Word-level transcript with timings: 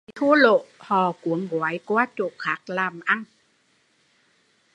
Bị 0.07 0.11
thua 0.15 0.33
lỗ 0.35 0.65
họ 0.77 1.11
cuốn 1.21 1.47
gói 1.51 1.79
qua 1.85 2.07
chỗ 2.17 2.29
khác 2.37 2.61
làm 2.67 2.99
ăn 3.05 3.23